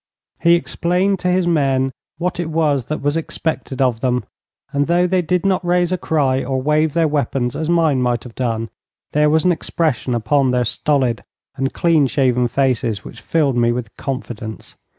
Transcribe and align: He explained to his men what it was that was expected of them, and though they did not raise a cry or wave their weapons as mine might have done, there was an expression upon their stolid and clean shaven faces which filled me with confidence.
He 0.41 0.55
explained 0.55 1.19
to 1.19 1.27
his 1.27 1.45
men 1.45 1.91
what 2.17 2.39
it 2.39 2.49
was 2.49 2.85
that 2.85 3.03
was 3.03 3.15
expected 3.15 3.83
of 3.83 3.99
them, 3.99 4.25
and 4.73 4.87
though 4.87 5.05
they 5.05 5.21
did 5.21 5.45
not 5.45 5.63
raise 5.63 5.91
a 5.91 5.97
cry 5.99 6.43
or 6.43 6.59
wave 6.59 6.93
their 6.95 7.07
weapons 7.07 7.55
as 7.55 7.69
mine 7.69 8.01
might 8.01 8.23
have 8.23 8.33
done, 8.33 8.71
there 9.11 9.29
was 9.29 9.45
an 9.45 9.51
expression 9.51 10.15
upon 10.15 10.49
their 10.49 10.65
stolid 10.65 11.23
and 11.55 11.71
clean 11.75 12.07
shaven 12.07 12.47
faces 12.47 13.05
which 13.05 13.21
filled 13.21 13.55
me 13.57 13.71
with 13.71 13.95
confidence. 13.95 14.75